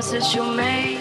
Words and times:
promises 0.00 0.34
you 0.34 0.42
made. 0.54 0.99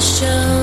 手。 0.00 0.57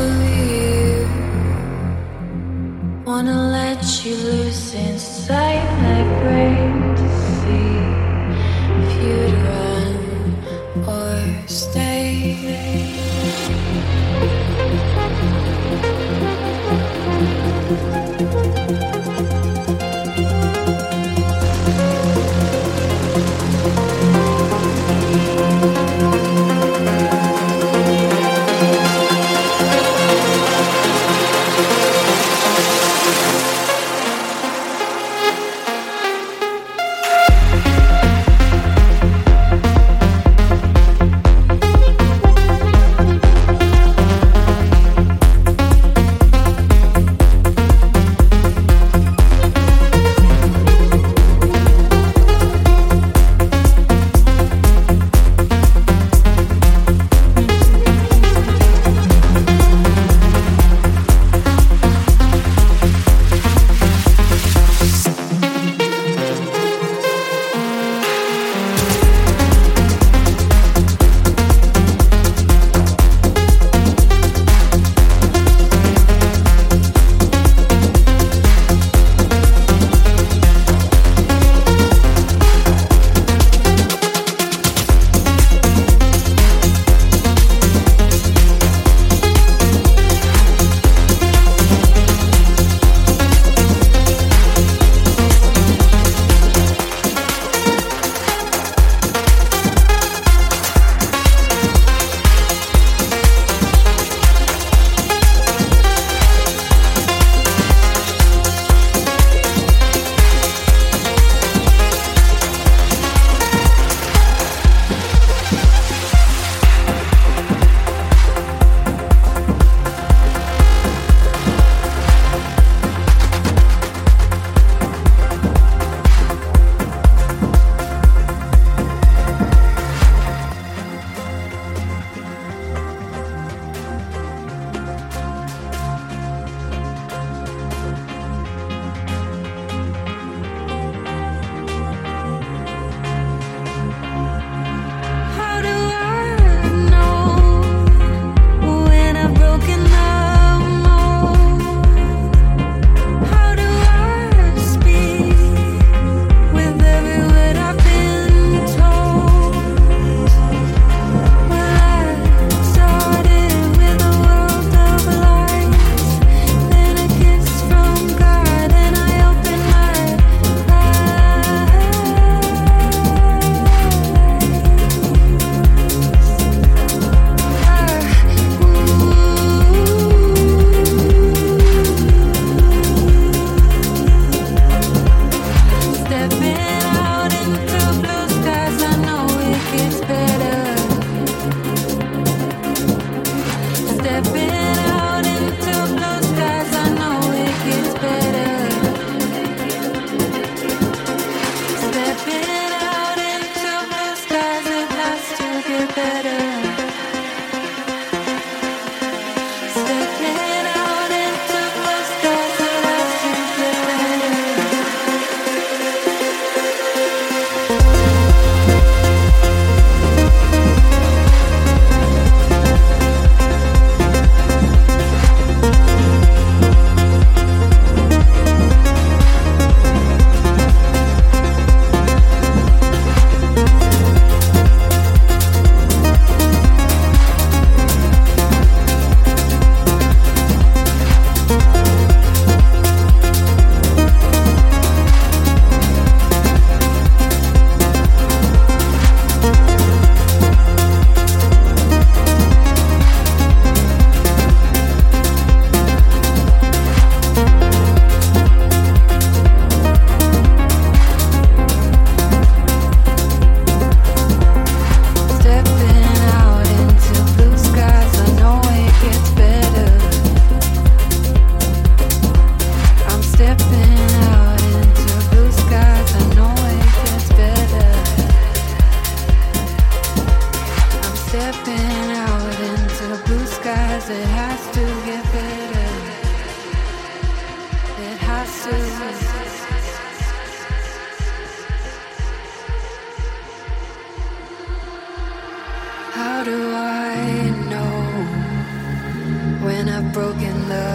when 299.66 299.90
I've 299.90 300.14
broken 300.14 300.56
the 300.70 300.92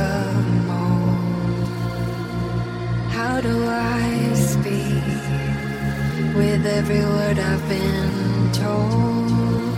mold? 0.69 1.67
How 3.17 3.41
do 3.41 3.55
I 3.67 4.33
speak 4.35 5.05
with 6.41 6.65
every 6.79 7.05
word 7.15 7.39
I've 7.51 7.67
been 7.69 8.53
told? 8.53 9.77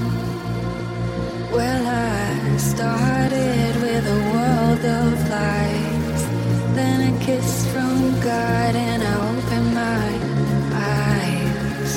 Well, 1.57 1.85
I 1.87 2.57
started 2.59 3.73
with 3.87 4.05
a 4.19 4.21
world 4.33 4.85
of 5.01 5.13
lies, 5.37 6.23
then 6.77 6.99
a 7.11 7.25
kiss 7.25 7.51
from 7.73 7.97
God, 8.21 8.73
and 8.89 9.03
I 9.03 9.15
opened 9.33 9.71
my 9.87 10.09
eyes. 11.01 11.93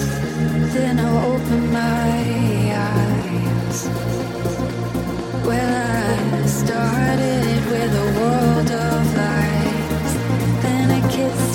Then 0.73 0.99
I 0.99 1.09
opened 1.33 1.69
my 1.73 2.15
eyes 2.89 4.44
started 6.59 7.65
with 7.69 7.93
a 7.93 8.07
world 8.17 8.71
of 8.71 9.15
lies, 9.17 10.13
then 10.63 11.03
a 11.03 11.09
kiss. 11.09 11.54